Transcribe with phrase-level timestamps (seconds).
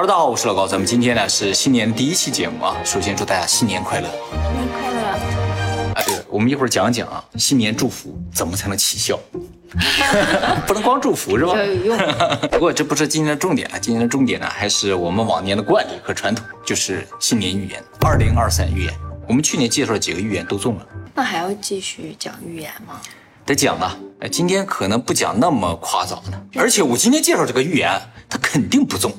[0.00, 2.76] Hello，大家好，我是老高，咱们今天呢是新年第一期节目啊。
[2.84, 4.08] 首先祝大家新年快乐！
[4.30, 5.00] 新年快乐！
[5.92, 9.18] 啊，对了，我们一会儿讲讲啊，新年祝福怎么才能起效？
[10.68, 11.56] 不能光祝福是吧？
[11.56, 11.98] 要有用。
[12.48, 18.94] 不过这不是今天的重点啊，今天的重点呢还是我们往年的惯例和传统，就是新年预言，二零二三预言。
[19.26, 23.00] 我们去年介绍了几个预言都中了，那还要继续讲预言吗？
[23.44, 23.96] 得讲啊。
[24.20, 29.12] 哎，今天可能不讲那么夸张的，而且我今天介绍这个预言，它肯定不中，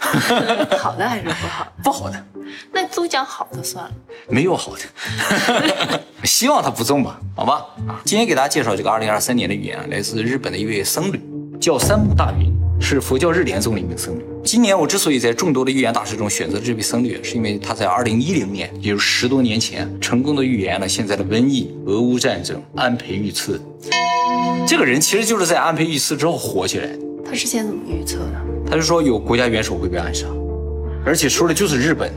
[0.78, 1.72] 好的还是不好的？
[1.82, 2.24] 不好的。
[2.72, 3.90] 那都讲好的算了。
[4.28, 7.64] 没有好的， 希望它不中吧，好吧。
[8.04, 11.20] 今天给大家介绍这个二零二三年的预言啊，来自日本的一位僧侣，
[11.60, 14.24] 叫三木大云，是佛教日莲宗的一名僧侣。
[14.42, 23.60] 今年我之所以在众多的预言大师中选择这位僧侣，是因为他在二零一零年，也就是十多年前，成功的预言了现在的瘟疫、俄乌战争、安倍遇刺。
[24.66, 26.98] 这个人其实就是在安倍遇刺之后火起来的。
[27.24, 28.49] 他之前怎么预测的？
[28.70, 30.28] 他就说有国家元首会被暗杀，
[31.04, 32.08] 而且说的就是日本。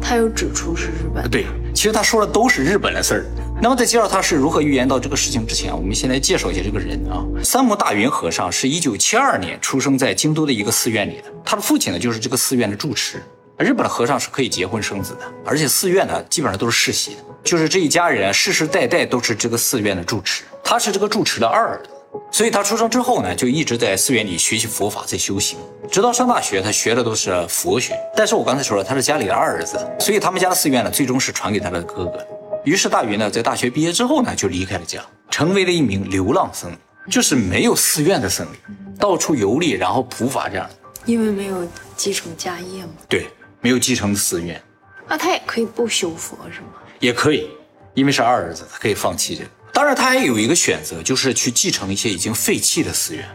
[0.00, 1.30] 他又指出是日本。
[1.30, 3.24] 对，其实他说的都是日本的事儿。
[3.62, 7.22] 那么在介绍他是如何预言到这个事情之前，我们先来介绍一下这个人啊。
[7.44, 13.22] 三木大云和尚是一九七二年出生在京都的一个寺院里的，他的父亲呢就是这个寺院的住持。
[13.56, 20.42] 日本的和尚是可以结婚生子的，而且寺院呢基本上都是世袭的，就是这一家人世世代代都是这个寺院的住持。
[20.64, 21.90] 他是这个住持的二儿子，
[22.32, 25.58] 所以他出生之后呢就一直在寺院里学习佛法，在修行，
[25.90, 27.94] 直到上大学，他学的都是佛学。
[28.16, 32.26] 但是我刚才说了，他是家里的二儿子，所以他们家的寺院呢最终是传给他的哥哥。
[32.64, 36.70] 于是大云呢在大学毕业之后呢就离开了家，成为了一名流浪僧，
[37.10, 38.56] 就是没有寺院的僧侣，
[38.98, 40.68] 到处游历，然后普法这样。
[41.06, 41.66] 因为没有
[41.96, 42.92] 继承家业嘛。
[43.08, 43.26] 对。
[43.62, 44.58] 没有继承寺院，
[45.06, 46.68] 那他也可以不修佛是吗？
[46.98, 47.50] 也可以，
[47.92, 49.50] 因为是二儿子，他可以放弃这个。
[49.80, 53.26] 当然，他还有一个选择，就是去继承一些已经废弃的寺院。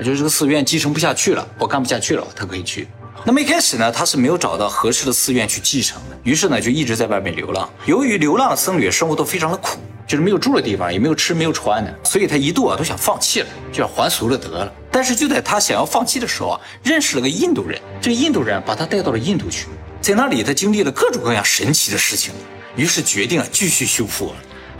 [0.00, 2.88] 就是这个寺院继承不下去了，我干不下去了，他可以去。
[3.24, 7.70] 那么一开始呢，他是没有找到合适的寺院去继承的，于是呢，就一直在外面流浪。
[7.86, 14.72] 由于流浪的僧侣生活都非常的苦，就是没有住的地方，也没有吃没有穿的，所以他一度啊都想放弃了，就想还俗了得了。
[14.90, 19.68] 但是就在他想要放弃的时候啊，认识了个印度人，这个印度人把他带到了印度去，
[20.00, 22.34] 在那里他经历了各种各样神奇的事情，
[22.74, 24.34] 于是决定啊继续修佛，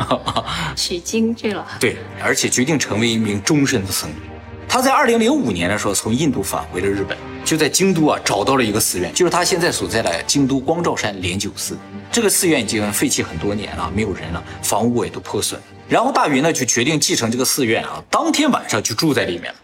[0.77, 1.67] 取经去了。
[1.79, 4.15] 对，而且决定成为一名终身的僧侣。
[4.69, 7.17] 他在二零零五年的时候从印度返回了日本。
[7.43, 11.77] 就在京都啊，找到了一个寺院，就是他现在所在的京都光照山莲九寺。
[12.13, 15.59] 这个寺院已经废弃很多年了，没有人了，房屋也都破损。
[15.89, 19.59] 然后大云呢就决定继承这个寺院啊，当天晚上就住在里面了，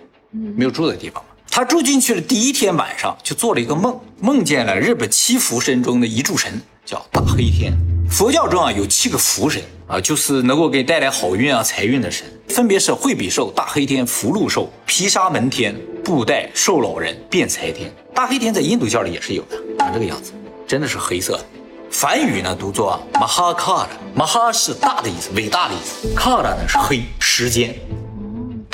[0.56, 7.95] 没有住的地方他住进去的第一天晚上就做了一个梦，梦见了日本七福神中的一柱神，叫大黑天。
[8.16, 15.76] 佛教中啊有七个福神啊，就是能够给带来好运啊财运的神，分别是惠比寿、大黑天、福禄寿、毗沙门天。
[16.02, 20.32] 布袋寿老人、变财天、大黑天在印度教里也是有的，长这个样子，
[20.66, 21.44] 真的是黑色的。
[21.90, 27.74] 梵语呢读作 Mahakara，Maha 是大的意思，伟大的意思，Kara 呢是黑时间。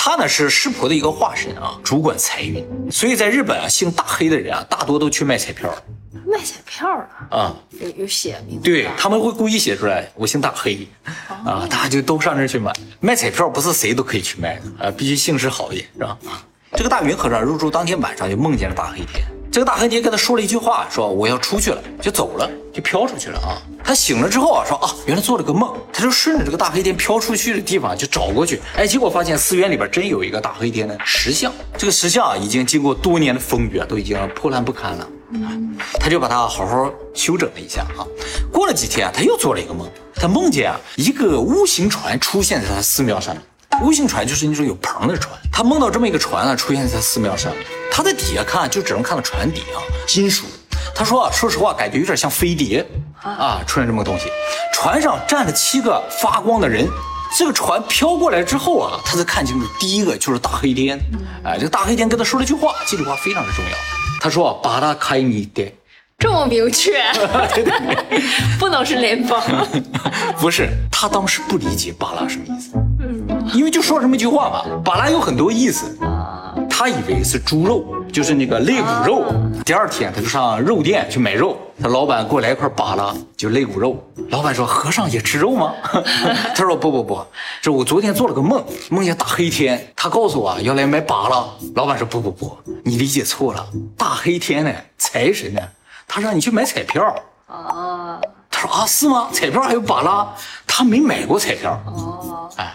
[0.05, 2.67] 他呢是湿婆的一个化身啊，主管财运。
[2.91, 5.73] 所以在日本啊，姓大黑的人啊，大多都去卖彩票。
[6.27, 7.07] 卖彩票啊？
[7.31, 8.65] 啊，有有写名字？
[8.65, 10.89] 对他们会故意写出来，我姓大黑
[11.45, 12.73] 啊，大家就都上这去买。
[12.99, 16.19] 卖彩票不是谁都可以去卖的啊，必须姓氏好一点，是吧？
[16.73, 19.25] 这个大云和尚入住当天晚上就梦见了大黑天。
[19.53, 23.61] 这个大黑天跟他说了一句话，说我要出去了，就走了，就飘出去了啊。
[23.85, 25.77] 他醒了之后啊，说啊，原来做了个梦。
[25.93, 31.53] 他就顺着这个大黑天飘出去的地方就找过去，哎，结果发现寺院里边真有一个大黑天的石像。
[31.77, 35.07] 这个石像啊，已经经过多年的风雨啊，都已经破烂不堪了。
[36.01, 38.09] 他就把它好好修整了一下啊。
[38.51, 43.43] 过了几天，他又做了一个梦，他梦见啊，一个乌行船出现在他寺庙上面。
[43.81, 47.53] 乌行船就是那种有棚的船，他梦到这么一个船啊，出现在寺庙上。
[47.91, 50.47] 他在底下看，就只能看到船底啊，金属。
[50.95, 52.87] 他说啊，说实话，感觉有点像飞碟
[53.23, 54.27] 啊，出现这么个东西。
[54.73, 56.87] 船上站了七个发光的人。
[57.35, 60.99] 这个船飘过来之后啊，他才看清楚，第一个就是大黑天。
[61.45, 63.71] 哎，这个大黑天跟他说了句话，这句话非常的重要。
[64.21, 65.73] 他说：“巴拉开你的。”
[66.19, 67.03] 这么明确，
[68.61, 69.43] 不能是联邦。
[70.39, 72.73] 不是，他当时不理解巴拉什么意思，
[73.53, 75.97] 因为就说这么一句话嘛，巴拉有很多意思
[76.69, 79.25] 他以为是猪肉，就是那个肋骨肉。
[79.65, 83.97] 第二天他就上肉店去买肉，他老板给我来一块巴拉，就肋骨肉。
[84.31, 85.73] 老板说：“和尚也吃肉吗？”
[86.55, 87.25] 他说：“不不不，
[87.61, 91.45] 这我昨天做了个梦，梦见大黑天，他告诉我要来买巴拉。”
[91.77, 93.67] 老板说：“不不不，你理解错了，
[93.97, 95.61] 大黑天呢，财神呢。”
[96.09, 97.03] 他让你去买彩票
[97.47, 98.21] 啊！
[98.51, 99.29] 他说啊，是吗？
[99.33, 100.29] 彩票还有巴拉，
[100.75, 102.51] 他没买过彩票哦。
[102.57, 102.75] 哎，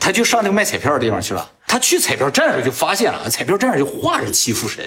[0.00, 1.48] 他就上那个卖彩票的地方去了。
[1.64, 4.84] 他去彩票站上就发现了，彩票站上就画着七福神。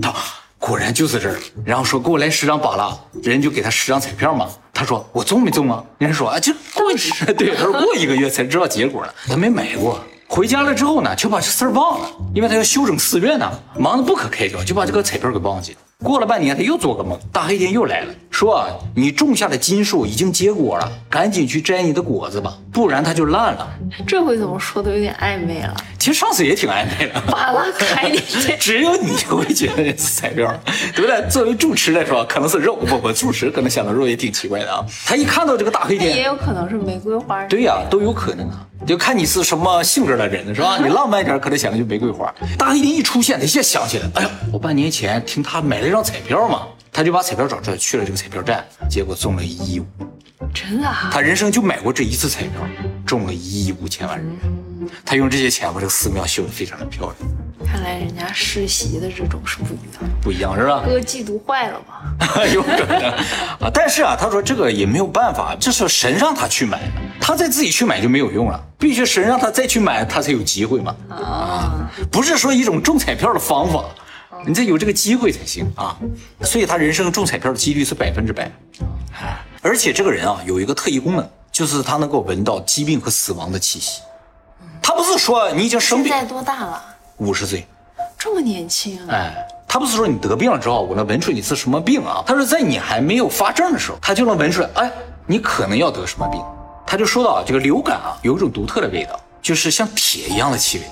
[0.00, 0.14] 他
[0.58, 1.38] 果然就是这儿。
[1.66, 4.48] 然后说给我来十张巴拉，人就给他十张彩票嘛。
[4.72, 5.84] 他说我中没中啊？
[5.98, 6.96] 人家说啊，就过一
[7.36, 10.02] 对，他说过一个月才知道结果呢，他没买过。
[10.28, 15.78] 回家了之后呢，就把这事儿忘了，因为他要修整寺院呢，忙得不可开交，就把这个彩票给忘记了。
[16.02, 23.68] 过了半年，他又做个梦，大黑天又来了，说啊，你种下的金树已经结果了，赶紧去摘你的果子吧，不然它就烂了。
[24.06, 25.74] 这回怎么说的有点暧昧了？
[25.98, 28.20] 其实上次也挺暧昧的，巴拉开的，
[28.60, 30.52] 只有你会觉得是彩票，
[30.94, 31.28] 对不对？
[31.28, 34.84] 作为主持来说，可能是肉，不不，主持可能想到肉也挺奇怪的啊。
[35.04, 37.44] 他一看到这个大黑天，也有可能是玫瑰花。
[37.46, 40.78] 对呀，都有可能啊，就看你是什么性格的人是吧？
[40.80, 42.32] 你浪漫一点，可能想的就玫瑰花。
[42.56, 46.62] 大黑天一出现，他一下想起来，哎呀，我半年前听他买了一张彩票嘛。
[46.92, 49.86] 他就把彩票找出来，去了这个彩票站，结果中了一亿五，
[50.52, 50.88] 真的？
[51.10, 52.52] 他人生就买过这一次彩票，
[53.06, 54.92] 中了一亿五千万人民币。
[55.04, 57.16] 他用这些钱把这个寺庙修得非常的漂亮。
[57.70, 60.82] 看来人家世袭的这种是不一样，不一样是吧？
[60.86, 62.46] 哥嫉妒坏了吧？
[62.54, 63.10] 有可能
[63.60, 70.96] 啊，但是啊，他说这个也没有办法，这是神让他去买的，他再自己去买就没有用了，必须神让他再去买，他才有机会嘛。
[71.10, 73.84] 啊，不是说一种中彩票的方法。
[74.46, 75.96] 你得有这个机会才行啊，
[76.42, 78.50] 所以他人生中彩票的几率是百分之百，
[79.60, 84.00] 而且这个人啊有一个特异功能，就是他能够闻到疾病和死亡的气息。
[84.80, 86.82] 他不是说你已经生病，现在多大了？
[87.18, 87.66] 五十岁，
[88.18, 88.98] 这么年轻。
[89.08, 89.34] 哎，
[89.66, 92.22] 他不是说你得病了之后，我能闻出你是什么病啊？
[92.26, 94.92] 他说在你还没有发症的时候，他就能闻出来，哎，
[95.26, 96.40] 你可能要得什么病。
[96.86, 100.84] 他就说到这个流感啊，有一种独特的味道，就是像铁一样的气味。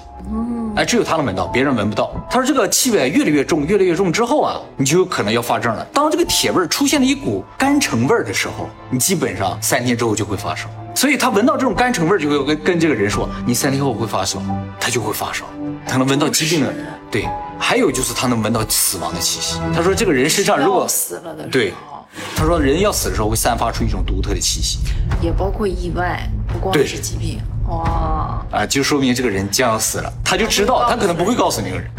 [0.76, 2.10] 哎，只有他能闻到，别人闻不到。
[2.30, 5.86] 他说这个气味越来越重，越来越重之后啊，你就有可能要发症了。
[5.92, 10.70] 当这个铁味出现了一股干橙味的时候，你基本上三天之后就会发烧。
[10.94, 14.40] 所以他闻到这种干橙味就会跟跟这个人说，你三天后会发烧，
[14.80, 15.44] 他就会发烧。
[15.86, 16.72] 他能闻到疾病的，
[17.10, 17.28] 对。
[17.58, 19.60] 还有就是他能闻到死亡的气息。
[19.74, 21.74] 他说这个人身上如果死了的，对。
[22.34, 24.78] 他说人要死的时候会散发出一种独特的气息，
[25.20, 27.38] 也包括意外，不光是疾病。
[27.68, 31.90] 哇啊，就说明这个人将要死了，他就知道，他可能不会告诉那个人，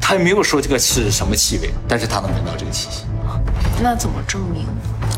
[0.00, 3.04] 他也没有说这个是什么气味，但是他能闻到这个气息。
[3.80, 4.66] 那怎么证明？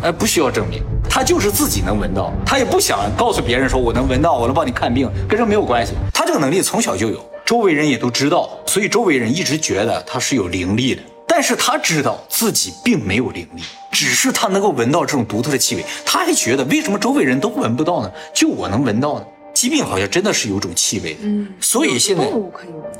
[0.03, 5.95] 哎，不需要证明，他就是自己能闻到，他也不想告诉别人说我能闻到，我能帮你看病，跟这没有关系。
[6.13, 11.03] 他这个能力从小就有，周围人也都知道，所以周围人一直觉得他是有灵力的。
[11.37, 18.13] 但是他知道自己并没有灵力，只是他能够闻到这种独特的气味，他还觉得为什么周围人都闻不到呢？
[18.33, 19.27] 就我能闻到呢？
[19.53, 22.25] 疾病好像真的是有种气味的，嗯，所以现在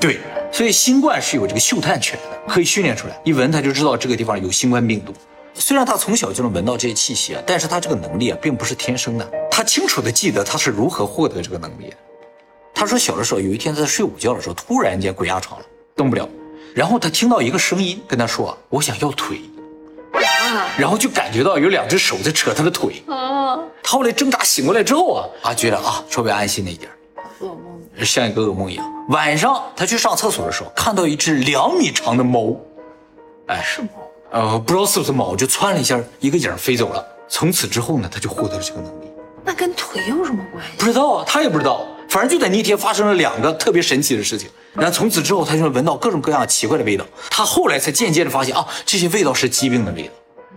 [0.01, 0.19] 对，
[0.51, 5.13] 所以新冠是有这个嗅探权的，可以训练出来，一闻他就知道这个地方有新冠病毒。
[5.53, 9.25] 虽然他从小就能闻到这些气息啊，但是他这个能力啊并不是天生的。
[9.49, 11.95] 他清楚的记得他是如何获得这个能力的。
[12.73, 15.65] 他说小的时候有一天在睡午觉的时候，突然间鬼压床了，
[15.95, 16.27] 动不了，
[16.75, 19.41] 然后他听到一个声音跟他说：“我想要腿。”
[20.77, 23.01] 然后就感觉到有两只手在扯他的腿。
[23.07, 23.57] 啊！
[23.81, 26.91] 他后来挣扎醒过来之后啊，啊，觉得啊稍微安心了一点。
[27.39, 28.85] 噩梦，像一个噩梦一样。
[29.09, 32.55] 晚上他去上厕所的时候，看到一只两米长的猫。
[33.47, 33.87] 哎，是猫？
[34.31, 37.05] 呃，不知道是不是猫，就窜了一下，一个影飞走了。
[37.29, 39.09] 从此之后呢，他就获得了这个能力。
[39.45, 40.71] 那跟腿有什么关系？
[40.77, 41.85] 不知道啊，他也不知道。
[42.15, 44.49] 反正就在那天发生了两个特别神奇的事情。
[44.73, 47.05] 然后从此之后，他就能闻到各种各样奇怪的味道。
[47.29, 50.13] 他后来才渐渐的发现啊，这些味道是疾病的味道。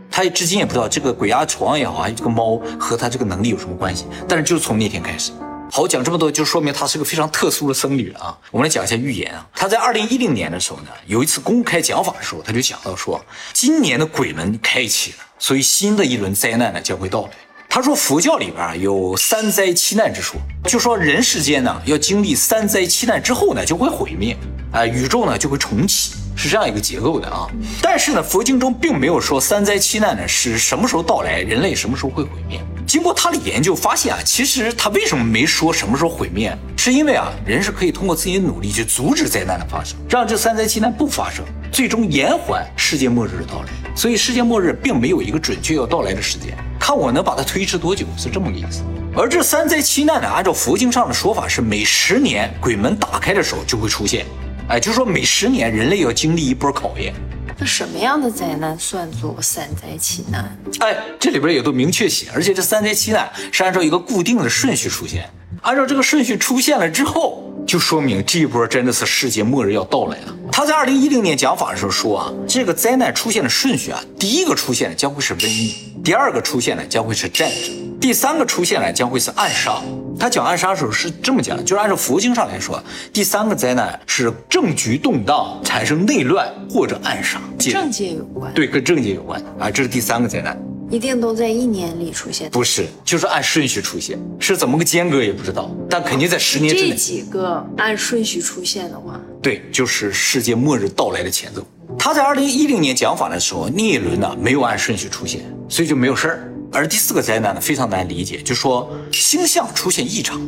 [0.09, 4.07] 他至今也不知道这个鬼压床也好，还是这个猫和他这个能力有什么关系。
[4.29, 5.33] 但是就是从那天开始，
[5.69, 8.39] 好讲这么多，就说明他是个非常特殊的僧侣啊。
[8.53, 9.45] 我们来讲一下预言啊。
[9.53, 13.21] 他在二零一零年的时候呢，有一次公开讲法的时候，他就讲到说，
[13.53, 17.31] 今年的鬼门开启了，所以新的一轮灾难呢将会到来。
[17.71, 24.35] 他说佛教里边有三灾七难之说，就说人世间呢要经历三灾七难之后呢就会毁灭，
[24.73, 26.15] 啊，宇宙呢就会重启。
[26.35, 27.49] 是这样一个结构的啊，
[27.83, 32.61] 但是呢，佛经中并没有说三灾七难呢是什么时候到来，人类什么时候会毁灭。
[32.87, 43.69] 经过他的研究发现啊，其实他为什么没说什么时候毁灭，是因为啊，人是可以通过自己的努力去阻止灾难的发生，让这三灾七难不发生，最终延缓世界末日的到来。
[43.97, 46.57] 所以世界末日并没有一个准确要到来的时间，
[46.89, 48.83] 看我能把它推迟多久，是这么个意思。
[49.15, 54.25] 而这三灾七难呢，按照佛经上的说法是每十年鬼门打开的时候就会出现。
[54.71, 57.13] 哎，就是说每十年人类要经历一波考验，
[57.59, 60.59] 那什么样的灾难算作三灾七难？
[60.81, 65.29] 哎，这里边也都明确写，而且这三灾七难是按照一个固定的顺序出现，
[65.61, 70.35] 按照这个顺序出现了之后，就说明这一波真的是世界末日要到来了。
[70.51, 78.01] 他在二零一零年讲法的时候说啊，这个灾难出现的顺序啊，第一个出现的将会是瘟疫，第二个出现的将会是战争。
[78.01, 79.83] 第三个出现呢，将会是暗杀。
[80.19, 82.83] 他讲暗杀的时候是这么讲的，就是按照佛经上来说，
[83.13, 87.39] 第三个灾难是政局动荡，产生内乱或者暗杀。
[87.59, 90.59] 政界有关，对，跟政界有关啊，这是第三个灾难。
[90.91, 92.51] 一定都在一年里出现？
[92.51, 96.91] 不是，就是按顺序出现，是怎么个间隔也不知道，但肯定在十年之内。
[96.91, 101.63] 这几个按顺序出现的话，对，就是世界末日到来的前奏。
[101.99, 106.53] 他在二零一零年讲法的时候，那一轮呢没有按顺序出现，所以就没有事儿。
[106.73, 110.41] 而第四个灾难呢非常难理解，就说星象出现异常。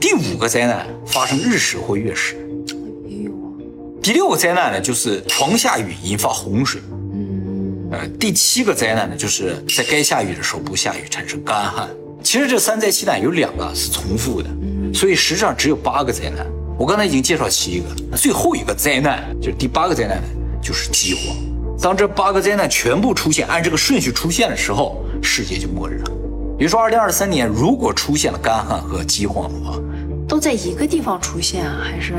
[0.00, 2.36] 第五个灾难发生日食或月食。
[4.02, 6.80] 第六个灾难呢就是狂下雨引发洪水。
[7.94, 8.00] 嗯。
[8.00, 11.88] 呃，第七个灾难呢就是在该下雨的时候不下雨，产生干旱。
[12.22, 14.48] 其实这三灾七难有两个是重复的，
[14.92, 16.46] 所以实际上只有八个灾难。
[16.78, 20.20] 我刚才已经介绍七个，那最后一个灾难就是第八个灾难。
[20.64, 21.36] 就是饥荒。
[21.78, 26.10] 当这八个灾难全部出现，按这个顺序出现的时候，世界就末日了。
[26.58, 29.78] 比如说，二零二三年如果出现了干旱和饥荒的话，
[30.26, 31.82] 都在一个地方出现啊？
[31.84, 32.14] 还是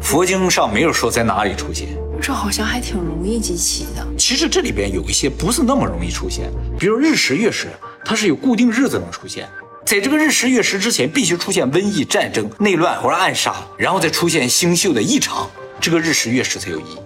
[0.00, 1.90] 佛经上没有说在哪里出现？
[2.20, 4.06] 这好像还挺容易集齐的。
[4.18, 7.68] 其实这里边有一些不是那么容易出现，比如日食月食，
[8.04, 9.48] 它是有固定日子能出现。
[9.86, 15.50] 在这个日食月食之前，必须出现瘟疫、战争、内乱或者暗杀，然后再出现星宿的异常，
[15.80, 16.98] 这个日食月食才有意义。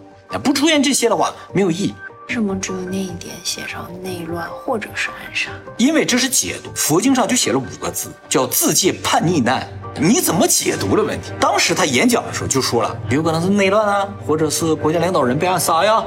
[0.42, 1.94] 不出现这些的话，没有意义。
[2.26, 5.50] 为什么只有那一点写上内乱或者是暗杀？
[5.76, 9.68] 因为这是解读，佛经上就写了五个字，叫自戒叛逆难。
[10.00, 11.32] 你怎么解读的问题？
[11.38, 16.02] 当时他演讲的时候就说了，有可能是内乱啊，或者是国家领导人被暗杀呀，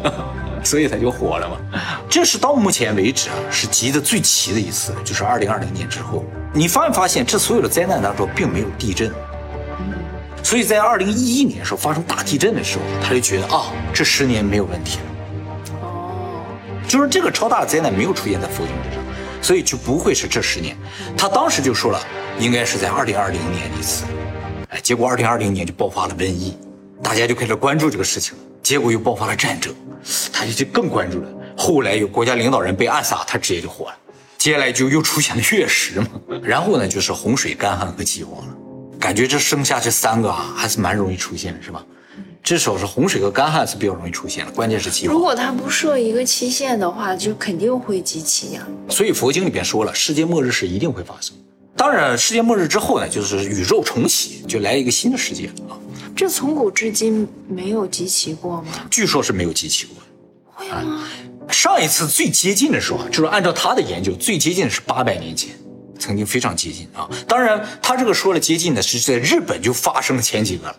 [0.64, 1.80] 所以他就火了嘛。
[2.08, 6.24] 这是到目前为止啊，是集的最齐的一次，就是二零二零年之后。
[6.54, 9.12] 你发没发现，这所有的灾难当中并没有地震？
[10.42, 15.04] 所以在二零一一年的时候发生大地震的时候，他就觉得啊，这十年没有问题了。
[16.86, 19.04] 就是这个超大灾难没有出现在佛经之上，
[19.42, 20.76] 所以就不会是这十年。
[21.16, 22.00] 他当时就说了，
[22.38, 24.04] 应该是在二零二零年一次。
[24.68, 26.56] 哎，结果二零二零年就爆发了瘟疫，
[27.02, 28.34] 大家就开始关注这个事情。
[28.62, 29.74] 结果又爆发了战争，
[30.32, 31.28] 他就就更关注了。
[31.56, 33.96] 后来有国家领导人被暗杀，他直接就火了。
[34.38, 36.06] 接下来就又出现了月食嘛，
[36.42, 38.54] 然后呢就是洪水、干旱和饥荒了。
[38.98, 41.84] 感觉这剩下这三个啊，还是蛮容易出现的，是吧？
[42.44, 45.16] 至少是洪水和干旱是比较容易出现的，关键是饥荒。
[45.16, 48.68] 如果它不设一个期限的话，就肯定会集齐呀。
[48.90, 51.34] 所以佛经里边说了，世界末日是一定会发生。
[51.74, 55.72] 当然，世界末日之后呢，就是宇宙重启，就来一个新的世界啊。
[56.14, 58.68] 这从古至今没有集齐过吗？
[58.90, 59.96] 据说是没有集齐过。
[60.44, 61.08] 会吗？
[61.48, 65.56] 上一次最接近的时候，就是按照他的研究，最接近的是八百年前。
[65.98, 70.76] 曾经非常接近啊，当然他这个说了接近的是在日本就发生了前几个了。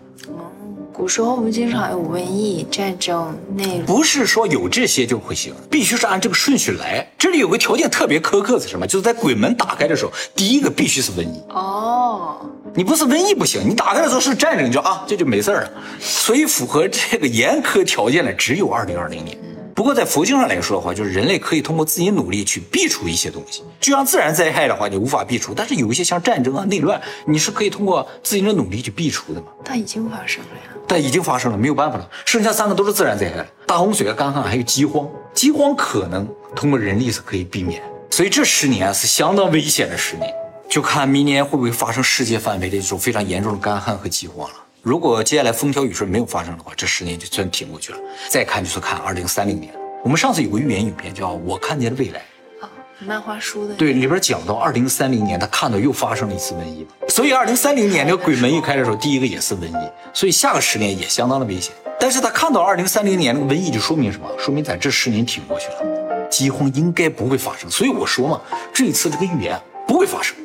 [0.96, 7.06] 哦，古时候我们经常有瘟疫、战争，内不是说有这些就会行，必须是按这个顺序来。
[7.18, 8.88] 这里有个条件特别苛刻是什么？
[8.88, 11.44] 就是在鬼门打开的时候，第一个必须是瘟疫。
[11.50, 12.38] 哦，
[12.74, 15.70] 你不是瘟疫不行，你打开的时候是战争，就啊这就没事了。
[16.00, 19.38] 所以符合这个严苛条件的只有二零二零年。
[19.75, 29.48] 不过在佛经上来说的话，就是人类可以通过自己努力去避除一些东西，就像自然灾害的话，你无法避除，但是有一些像战争啊、内乱，你是可以通过自己的努力去避除的嘛。
[29.65, 30.72] 它已经发生了呀。
[30.88, 32.10] 但已经发生了，没有办法了。
[32.24, 35.05] 剩下三个都是自然灾害，大洪水啊、干旱还有饥荒。
[35.34, 40.34] 饥荒可能通过人力是可以避免，所以这十年是相当危险的十年，
[40.70, 44.55] 就看明年会不会发生世界范围的这种非常严重的干旱和饥荒了。
[44.86, 47.98] 如果接下来风调雨顺没有发生的话，这十年就真挺过去了。
[48.30, 49.74] 再看就是看二零三零年。
[50.04, 52.20] 我们上次有个预言影片叫《我看见了未来》
[52.63, 61.74] 啊，漫画书的对，里边讲到二零三零年他看到又发生了一次瘟疫，所以二零三零年这个鬼门一开的时候，第一个也是瘟疫，所以下个十年也相当的危险。
[62.00, 64.27] 但是他看到二零三零年那个瘟疫，就说明什么？
[64.38, 67.68] 说明咱这十年挺过去了，饥荒应该不会发生。
[67.72, 68.39] 所以我说嘛，
[68.72, 69.60] 这一次这个预言。
[69.88, 70.36] 不会发生，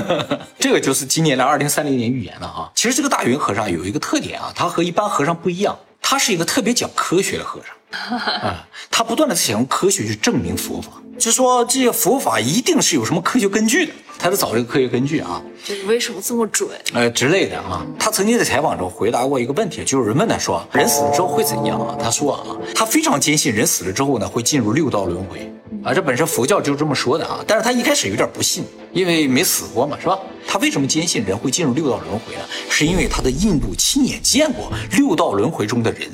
[0.58, 2.70] 这个就是今年的二零三零年预言了啊。
[2.74, 7.74] 其实这个大云和尚有一个特点啊，他和一般和尚不一样，他是一个特别讲科学的和尚。
[8.18, 15.42] 啊，他不断的想用科学去证明佛法，就说这些佛法一定是有什么科学根据的，他得找这个科学根据啊。
[15.64, 16.68] 这为什么这么准？
[16.94, 17.84] 呃之类的啊。
[17.98, 21.96] 他曾经在采访中回答过一个问题，就是人问他说，人死了之后会怎样啊？
[22.00, 25.52] 他说啊，他非常坚信人死了之后呢会进入六道轮回。
[25.84, 30.18] 啊，这本身佛教就是这么说的啊，但是他一开始有点不信，因为没死过嘛，是吧？
[30.46, 32.40] 他为什么坚信人会进入六道轮回呢？
[32.70, 36.08] 是因为他在印度亲眼见过六道轮回中的人。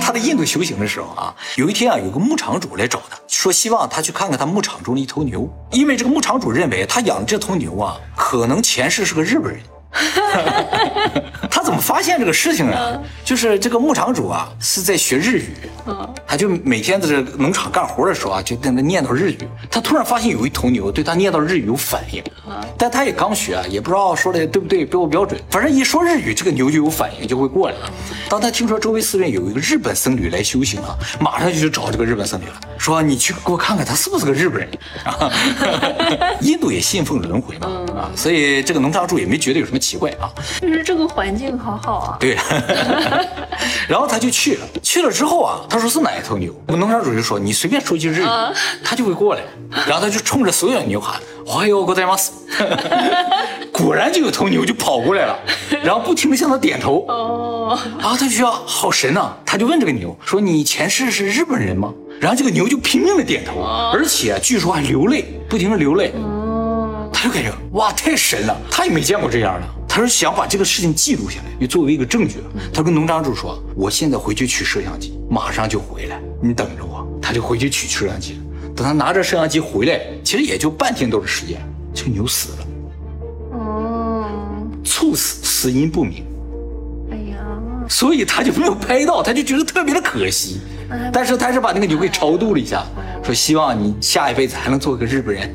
[0.00, 9.62] 他在印度修行的时候啊，有一天啊，有个牧场主来找他，说希望他去看看他牧场中的一头牛，因为这个牧场主认为他养的这头牛啊，可能前世是个日本人。
[11.50, 12.76] 他怎么发现这个事情呢？
[12.94, 15.54] 嗯就是这个牧场主啊是在学日语，
[15.86, 19.38] 嗯他就每天在这农场干活的时候啊，就在那念叨日语。
[19.70, 25.40] 他突然发现有一头牛对他念叨日语有反应，嗯但他也刚学啊，也不知道说的对不对，标不标准。
[25.50, 27.90] 反正一说日语，这个牛就有反应，就会过来了。
[28.28, 34.68] 当他听说周围寺院有一个日本僧侣来修行啊，马上就去找这个日本僧侣了，说你去给我看看他是不是个日本人
[35.04, 35.30] 啊。
[36.42, 40.29] 印度也信奉轮回嘛啊，所以这个农场主也没觉得有什么奇怪啊。
[40.61, 42.17] 就是这个环境好好啊。
[42.19, 42.37] 对，
[43.87, 44.67] 然后他就去了。
[44.83, 46.53] 去了之后啊，他说是哪一头牛？
[46.67, 48.27] 我们农场主就说你随便说句日语，
[48.83, 49.41] 他就会过来。
[49.87, 52.31] 然后他就冲着所有的牛喊“おはようございます”，
[53.71, 55.37] 果 然就有头牛就跑过来了，
[55.83, 57.05] 然后不停的向他点头。
[57.07, 63.61] 哦，啊，他就觉得好神呐、他就问这个牛说：“你前世是日本人吗？”然后这个牛就拼命的点头，
[63.93, 66.11] 而且据说还流泪，不停的流泪。
[66.15, 66.40] 哦，
[67.22, 69.66] 他就感觉哇，太神了，他也没见过这样的。
[69.88, 72.38] 他是想把这个事情记录下来，就作为一个证据。
[72.74, 78.40] 他跟农场主说：“我现在回去取摄像机，马上就回来，你等着我。”他就回去取摄像机。
[78.74, 81.60] 等他拿着摄像机回来，其实也就半天多的时间，
[81.94, 82.66] 这个牛死了，
[83.52, 84.26] 哦，
[84.82, 86.24] 猝死，死因不明。
[87.12, 87.36] 哎呀，
[87.88, 90.60] 所以他就没有拍到，他就觉得特别的可惜。
[91.12, 92.84] 但是他是把那个牛给超度了一下，
[93.22, 95.54] 说希望你下一辈子还能做个日本人。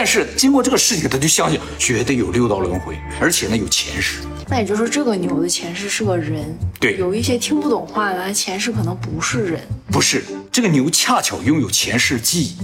[0.00, 4.20] 但是经过这个事情，他就相信绝对有六道轮回，而且呢有前世。
[4.48, 6.42] 那也就是说，这个牛的前世是个人。
[6.80, 9.60] 对有一些听不懂话的，他前世可能不是人。
[9.92, 12.56] 不是，这个牛恰巧拥有前世记忆。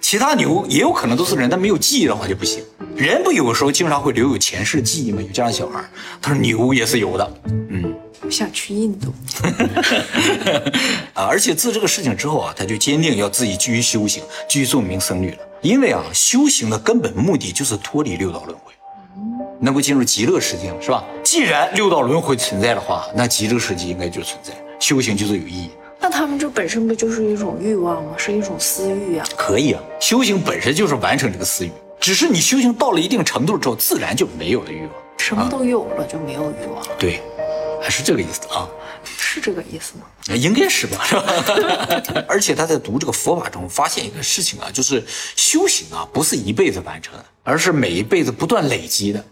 [0.00, 2.64] 其他牛也有可能都是人，但没有记忆的话就不行。
[2.96, 5.22] 人不有时候经常会留有前世记忆吗？
[5.22, 5.84] 有这样的小孩，
[6.20, 7.32] 他说牛也是有的。
[8.22, 9.14] 我想去印度。
[11.14, 15.38] 啊，而且自这个事情之后啊，他就坚定要自己继续修行，继续做一名僧侣了。
[15.64, 18.74] 因为啊，修行的根本目的就是脱离六道轮回，
[19.58, 21.02] 能够进入极乐世界，是吧？
[21.24, 25.70] 既然六道轮回存在的话，那极乐世界应该就存在，修行就是有意义。
[25.98, 28.10] 那他们这本身不就是一种欲望吗？
[28.18, 29.26] 是一种私欲啊。
[29.38, 34.90] 可以啊，修行本身就是完成这个私欲，只是你修行到了一定程度之后，自然就没有了欲望。
[35.16, 37.33] 什么都有了就没有欲望，对，还
[37.90, 38.68] 是这个意思啊。
[39.04, 40.34] 是这个意思吗？
[40.36, 41.24] 应该是吧，是吧？
[42.28, 45.04] 而且他在读这个佛法中发现一个事情啊，就是
[45.36, 49.24] 修行啊不是一辈子完成的，而是每一辈子不断累积的。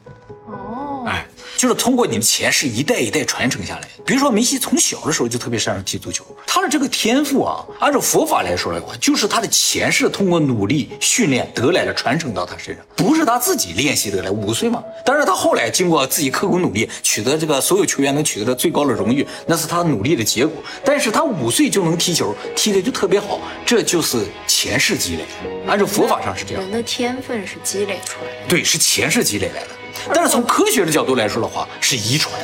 [0.47, 3.88] 哦，哎，就是通过你的前世一代一代传承下来。
[4.05, 14.33] 比如说梅西从小的时候就特别擅长踢足球，他的这个天赋啊，按照佛法来说的话，就是他的前世通过努力训练得来的，传承到他身上，不是他自己练习得来。
[14.33, 20.62] 五岁嘛，但是他后来经过自己刻苦努力，取得这个所有球员能取得的最高的荣誉，那是他努力的结果。
[20.85, 25.25] 但是他五岁就能踢球，踢的就特别好，这就是前世积累。
[25.67, 26.62] 按照佛法上是这样。
[26.62, 28.49] 人的天分是积累出来的。
[28.49, 29.69] 对，是前世积累来的。
[30.15, 32.35] 但是从科学的角度来说的话，是遗传，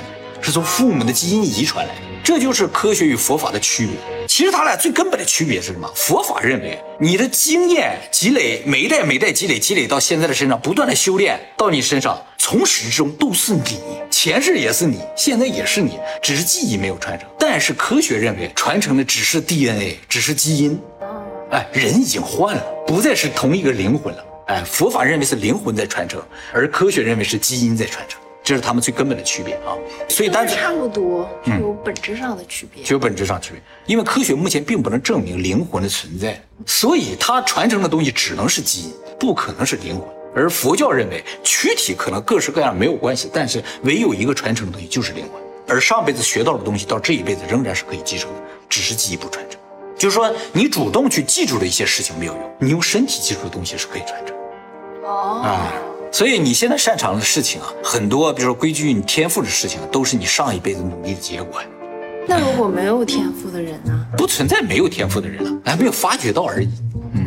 [0.41, 2.01] 是从父母的基因遗传来的。
[2.23, 3.95] 这就是科学与佛法的区别。
[4.27, 5.91] 其实它俩最根本的区别是什么？
[5.95, 17.27] 佛法认为你的经验积累，每一代每代积累，积累到现在的身上，不断的修炼到你身上，从始至终都是你，前世也是你，现在也是你，只是记忆没有传承。
[17.39, 20.79] 但是科学认为传承的只是 DNA，只是基因。
[21.51, 24.23] 哎，人已经换了，不再是同一个灵魂了。
[24.49, 26.23] 哎，佛法认为是灵魂在传承，
[26.55, 29.77] 而科学认为是基因在传承，这是他们最根本的区别啊。
[30.09, 32.83] 所以单纯差不多，具有本质上的区别。
[32.83, 40.09] 只有本质上区别，因为科学目前并不能证明灵魂的存在，所以它传承的东西只能是基因，不可能是灵魂。
[40.35, 45.43] 而佛教认为躯体可能各式各样没有关系，但是唯有一个传承的东西就是灵魂。
[45.67, 49.61] 而上辈子学到的东西到这一辈子仍然是可以继承的，只是记忆不传承。
[49.99, 54.35] 就是说，你主动去记住的一些事情没有用，你用身体记住的东西是可以传承。
[55.09, 55.73] 哦，啊，
[56.13, 61.69] 所以你现在擅长的事情啊，很多，比如说归居于你天赋的事情，都是你上一辈子努力的结果呀。
[62.27, 64.07] 那如果没有天赋的人呢？
[64.19, 66.69] 不存在没有天赋的人了，还没有发掘到而已。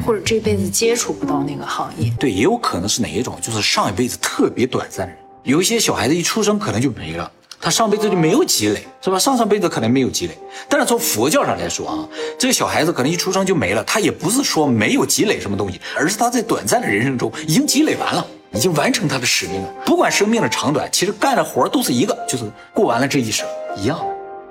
[0.06, 2.14] 或者这辈子接触不到那个行业？
[2.20, 5.18] 对，也有可能是哪一种，就是上一辈子特别短暂的人。
[5.44, 9.20] 有一些小孩子一出生可能就没了，他上辈子就没有积累，是吧？
[9.20, 10.36] 上上辈子可能没有积累。
[10.68, 19.70] 但是从佛教上来说啊，这个小孩子可能一出生就没了，他也不是说没有积累什么东西，而是他在短暂的人生中已经积累完了，已经完成他的使命了。
[19.86, 23.48] 不管生命的长短，其实干的活都是一个，就是过完了这一生，
[23.78, 24.00] 一样，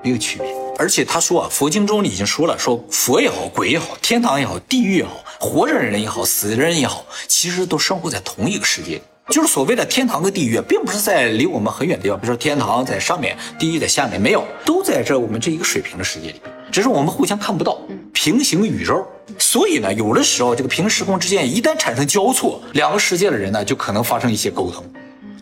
[0.03, 0.47] 没有区别。
[0.79, 9.03] 而且他说啊，佛经中已经说了，说佛也好，鬼也好，天堂也好，地狱也好，活着的人也好，死的人也好，其实都生活在同一个世界里。
[9.31, 16.41] 就是所谓的天堂和地狱，并不是在离我们很远的地方，比如说天堂在上面，地狱在下面，没有，都在这我们这一个水平的世界里，
[16.73, 17.79] 只是我们互相看不到，
[18.13, 19.07] 平行宇宙。
[19.39, 24.85] 所以呢，有的时候这个平行时空之间一旦产生交错，两个世界的人呢就可能发生一些沟通。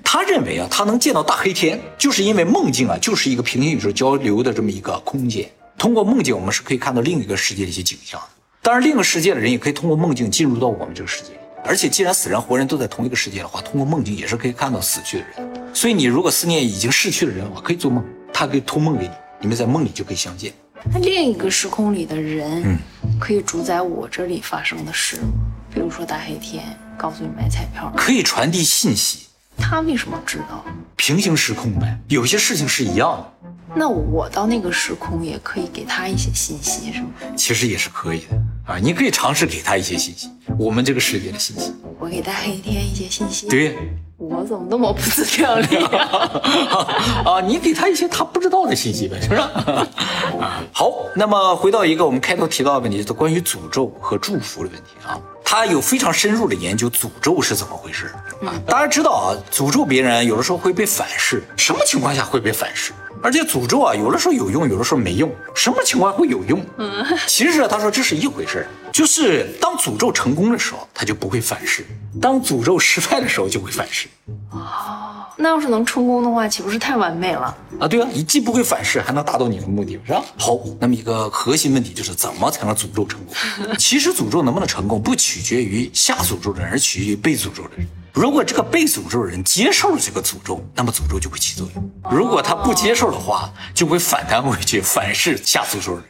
[0.04, 5.48] 他他认为啊，他能见到大黑天，就是因为梦境啊，就是一个平行宇宙交流的这么一个空间。
[5.78, 8.26] 通过梦境，我们是可以看到另一个世界的一些景象的。
[8.60, 11.38] 当然，另一个世界的人也可以通过梦境进入到我们这个世界里。
[11.68, 15.74] 而且，既然死人活人都在同一个世界的话，通过梦境也是可以看到死去的人。
[15.74, 18.02] 所以，你如果思念已经逝去的人，我可以做梦，
[18.32, 20.50] 他可以托梦给你，你们在梦里就可以相见。
[20.90, 22.78] 那另一个时空里的人，嗯，
[23.20, 25.28] 可以主宰我这里发生的事吗？
[25.70, 26.64] 比如说大黑天
[26.96, 29.26] 告诉你买彩票，可以传递信息。
[29.58, 30.64] 他为什么知道？
[30.96, 33.50] 平行时空呗，有些事情是一样的。
[33.74, 37.08] 那我到那个时空也可以给他一些信息，是吗？
[37.36, 40.28] 其实也是可以的啊，你可以尝试给他一些信息，
[40.58, 41.74] 我们这个世界的信息。
[41.98, 43.48] 我给大黑天一些信息。
[43.48, 43.74] 对。
[44.18, 45.76] 我怎么那么不自量力
[47.24, 47.40] 啊？
[47.40, 49.40] 你给他一些他不知道的信息呗，是不是？
[50.72, 55.18] 好，那么回到一个我们开头提到的问题，就是关于诅咒和祝福的问题啊。
[55.44, 58.12] 他有非常深入的研究，诅咒是怎么回事
[58.44, 58.52] 啊？
[58.66, 62.92] 大家知道啊，诅咒别人有的时候会被反噬，什么情况下会被反噬？
[63.22, 65.30] 而且诅咒啊，有的时候有用，有的时候没用。
[65.54, 66.64] 什么情况会有用？
[66.78, 71.82] 嗯， 其实他说这是一回事就是当诅咒成功的时候，他就不会反噬；
[72.20, 74.08] 当诅咒失败的时候，就会反噬。
[74.50, 77.54] 哦，那要是能成功的话，岂不是太完美了？
[77.78, 80.22] 啊，对啊，你既不会反噬，还能达到你的目的，是吧？
[80.36, 83.34] 好，那么一个核心问题就是怎么才能诅咒成功？
[83.78, 87.86] 其实诅咒能不能成功，不取决于下诅咒的人，而取决于被诅咒的人。
[88.18, 96.02] 如果这个被诅咒的人接受了这个诅咒，那么诅咒就会起作用；如果他不接受的话，就会反弹回去，反噬下诅咒人。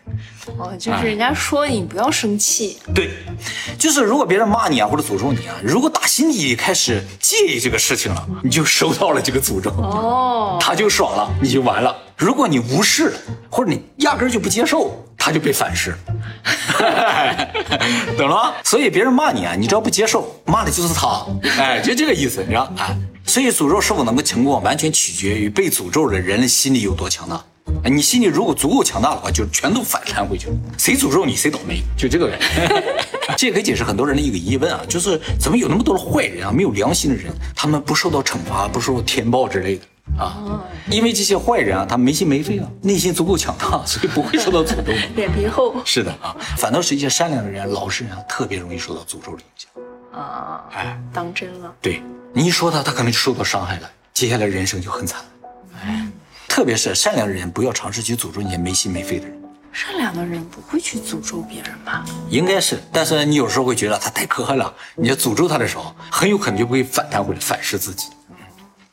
[0.56, 2.78] 哦，就是人家说你不要生气。
[2.94, 3.10] 对，
[3.78, 9.68] 就是如果别人骂你啊，或者诅咒你啊，如果打心底开始介意这个事情了，你就收到了这个诅咒。
[9.72, 11.94] 哦，他就爽了，你就完了。
[12.18, 13.14] 如果你无视，
[13.48, 15.04] 或者你压根就不接受。
[15.20, 15.92] 他就被反噬，
[18.16, 18.54] 懂了吗？
[18.64, 21.26] 所以别人骂你啊，你只要不接受，骂的就是他，
[21.58, 22.72] 哎，就这个意思，你知道？
[22.78, 27.44] 哎，所以诅咒是否能够成功，完全取决于被诅咒的人的心理有多强大。
[27.84, 30.54] 你心里如果足够强大的话，就全都反弹回去了。
[30.78, 32.46] 谁诅咒你，谁倒霉，就这个感觉。
[33.36, 37.26] 这也可以解释很多人的一个疑问啊，就是怎么有那么多的坏人啊，没有良心的人，
[37.56, 39.82] 他们不受到惩罚，不受到天报之类的。
[40.16, 44.92] 啊，因为这些坏人啊，他没心没肺啊，内心足够强大， 所以不会受到诅咒。
[45.14, 45.74] 脸皮厚。
[45.84, 49.70] 是的啊，反倒是一些善良的人、老实人啊，特别容易受到诅咒的影响。
[50.12, 51.72] 啊，哎，当真了。
[51.80, 55.20] 对你一说他，他可能就受到伤害了，接下来人生就很惨。
[55.80, 56.08] 哎，
[56.48, 59.38] 特别是善良的人，不要尝试去诅咒那些没心没肺的人。
[59.70, 62.04] 善良的人不会去诅咒别人吧？
[62.30, 68.08] 应该是，但是你有时候会觉得他太可恨了，你要诅咒他的时候，很有可能就会反弹回来，反噬自己。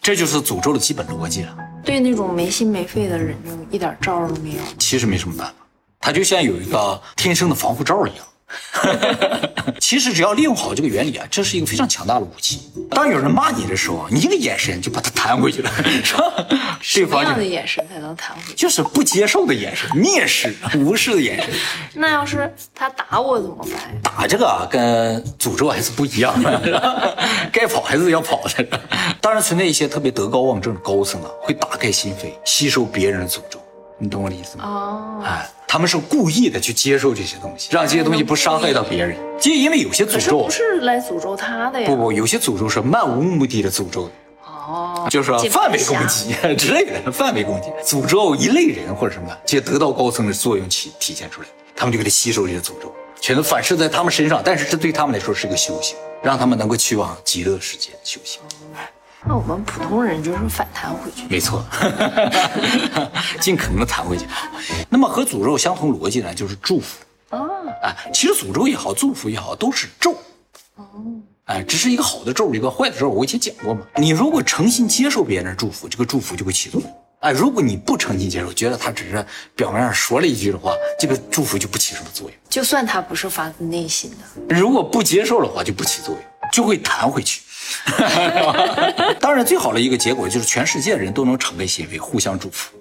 [0.06, 1.58] 这就是诅咒的基本逻辑了。
[1.84, 4.60] 对那种没心没肺的人，就一点招都没有。
[4.78, 5.54] 其实没什么办法，
[6.00, 8.24] 他就像有一个天生的防护罩一样。
[9.79, 12.62] 其实只要利用好这个原理啊，这是一个非常强大的武器。
[12.91, 15.71] 当有人骂你的时候，你一个眼神就把他弹回去了，
[16.79, 17.19] 是吧？
[17.19, 18.53] 什么样的眼神才能弹回去？
[18.53, 21.49] 就是不接受的眼神，蔑视、无视的眼神。
[21.95, 24.01] 那要是他打我怎么办？
[24.01, 27.17] 打这个啊跟诅咒还是不一样的，
[27.51, 28.79] 该跑还是要跑的。
[29.19, 33.60] 当然存在一些特别德高望重的高僧啊，会打开心扉，吸收别人的诅咒。
[33.97, 34.63] 你懂我的意思吗？
[34.65, 35.49] 哦，哎。
[35.67, 39.17] 他们是故意的去接受这些东西，让这些东西不伤害到别人。
[39.39, 41.88] 就因为有些诅咒不是来诅咒他的呀。
[41.88, 44.10] 不不，有些诅咒是漫无目的的诅咒。
[44.43, 54.41] 哦，就是说范围攻击之类的，范围攻击，诅咒一类人或者什么，这些得道高层的作用体体现出来，他们就给他吸收这些诅咒，全都反射在他们身上。
[54.43, 58.41] 但是这对他们来说是一个修行，让他们能够去往极乐世界修行。
[59.27, 61.65] 那我们普通人就是反弹回去，没错，
[63.41, 64.25] 尽可能的弹回去。
[64.88, 67.39] 那么和诅咒相同逻辑呢，就是祝福啊。
[67.81, 70.15] 哎，其实诅咒也好，祝福也好，都是咒。
[70.75, 70.85] 哦，
[71.45, 73.09] 哎，只是一个好的咒，一个坏的咒。
[73.09, 73.81] 我以前讲过嘛。
[73.95, 76.95] 你如果诚心接受别人的祝福，这个祝福就会起作用。
[77.21, 82.38] 哎，如果你不诚心接受，觉得他只是表面上说了一句的话，这个祝福就不起什么作用。
[82.47, 87.41] 就算他不是发自内心的，如果不接受的话，就不起作用，就会弹回去。
[89.19, 92.75] 当然，最好的一个结果就是全世界人都能敞开心扉，互相祝福，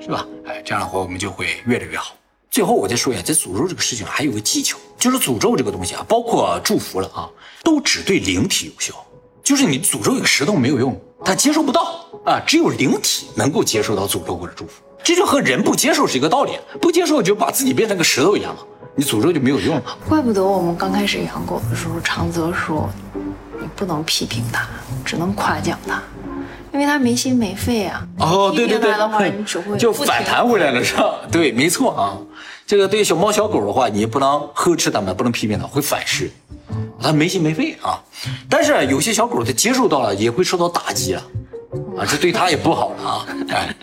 [0.00, 0.26] 是吧？
[0.46, 2.14] 哎，这样的话我们就会越来越好。
[2.50, 7.28] 最后我再说一下，在诅咒这个事情还有个技巧，就是诅咒这个东西啊，包括祝福了啊，
[7.62, 8.94] 都只对灵体有效。
[9.42, 14.82] 就是你诅咒一个石头没有用，它接受不到啊，只有灵体能够接受到诅咒或者祝福。
[15.02, 19.82] 这就和人不接受是一个道理，不接受就把自己变成个石头一样了，你诅咒就没有用了。
[20.08, 22.90] 怪不得我们刚开始养狗的时候，长泽说。
[23.78, 24.66] 不能批评他，
[25.04, 26.02] 只能夸奖他，
[26.72, 28.04] 因为他没心没肺啊。
[28.18, 31.14] 哦，对对对，就反弹回来了，是吧？
[31.30, 32.18] 对，没错啊。
[32.66, 36.28] 这个对小猫小狗的话，你不能呵斥它们，不能批评它，会反噬。
[37.00, 38.02] 它没心没肺啊。
[38.50, 41.22] 但是有些小狗它接受到了，也会受到打击啊。
[41.96, 43.26] 啊，这对他也不好了啊。
[43.50, 43.74] 哎，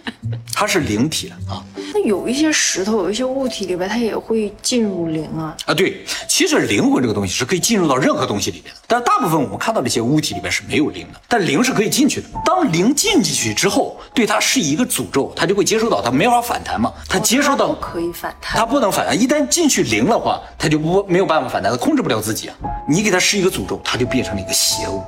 [0.53, 1.63] 他是灵体了啊。
[1.93, 5.55] 那有一些石头，有一些物体里边，它也会进入灵啊。
[5.65, 12.27] 啊，对，其实灵魂这个东西是可以进入到任何东西里面的，但是大部分我们看到的一些物体里面是没有灵的，但灵是可以进去的。
[12.43, 18.57] 当灵进进去之后，对它是一个诅咒，它就会接受到，它没法反弹嘛，它接受到它不可以反弹。
[18.57, 22.55] 它不能反弹，一旦进去灵的话，它就不没有办法反弹，它控制不了自己啊。
[22.89, 25.01] 你给它施一个诅咒，它就变成了一个邪物。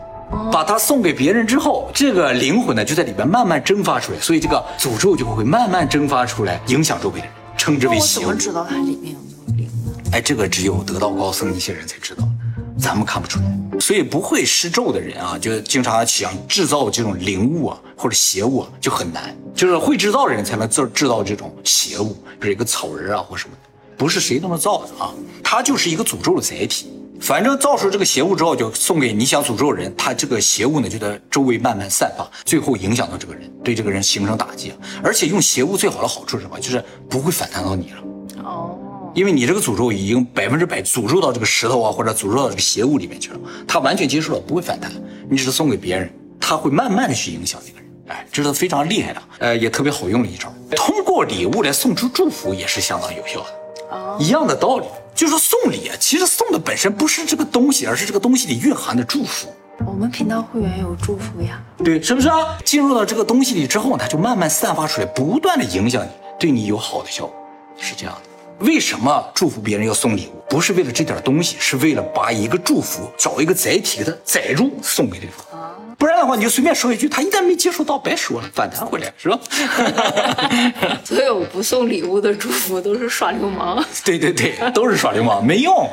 [0.52, 8.24] 把它送给别人之后，这个灵魂呢就在里边慢慢蒸发出来，所以这个诅咒就会慢慢蒸发出来，影响周围的人，称之为邪物。
[8.24, 10.02] 怎么知道它里面有没有灵呢？
[10.12, 12.28] 哎，这个只有得道高僧一些人才知道，
[12.80, 13.46] 咱们看不出来。
[13.80, 19.36] 所以不会施咒的人啊，就经常想制造这种灵物啊或者邪物啊，就很难。
[19.54, 25.13] 就是会制造的人才能制制造这种邪物，比如一个草人啊或什么的，不是谁都能造的啊。
[25.44, 26.92] 它就是一个诅咒的载体。
[27.19, 34.71] 反正造出这个邪物之后，就送给你想诅咒的人，他这个邪物呢就在周围慢慢散发，最后影响到这个人，对这个人形成打击。
[35.03, 36.60] 而且用邪物最好的好处是什么？
[36.60, 38.43] 就是不会反弹到你了。
[38.43, 38.77] 哦，
[39.13, 44.91] 因为你这个诅咒已经百分之百诅咒到这个石头啊，或者诅咒到这个邪物里面去了，他完全接受了，不会反弹。
[45.30, 47.88] 你只是送给别人，他会慢慢的去影响这个人。
[48.08, 50.53] 哎，这是非常厉害的，呃，也特别好用的一招。
[50.75, 54.86] 通过礼物来送出祝福也是相当有效的，哦，一样的道理。
[55.17, 59.51] 就是说送礼啊，其实送的本身不是这个东西，而是这个东西里蕴含的祝福。
[59.84, 61.60] 我们频道会员有祝福呀。
[61.84, 62.56] 对，是不是啊？
[62.63, 67.36] 进入到这个东西里之后，它就慢慢散发出来，不断的影响你，对你有好的效果，
[67.80, 68.65] 是这样的。
[68.65, 70.39] 为什么祝福别人要送礼物？
[70.47, 75.46] 不是为了这点东西，是为了把一个祝福找一个载体给它载入，送给对方。
[75.97, 79.39] 不然的话，你就随便说一句，他一旦没接受到，白说了，反弹回来，是吧？
[81.03, 83.83] 所有不送礼物的祝福都是耍流氓。
[84.05, 85.89] 对对对，都是耍流氓，没用。